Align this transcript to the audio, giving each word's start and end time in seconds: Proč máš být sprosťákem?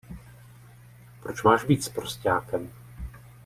Proč 1.21 1.43
máš 1.43 1.63
být 1.63 1.83
sprosťákem? 1.83 2.71